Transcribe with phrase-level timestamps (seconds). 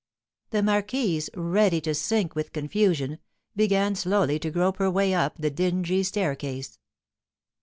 [0.49, 3.19] The marquise, ready to sink with confusion,
[3.55, 6.79] began slowly to grope her way up the dingy staircase.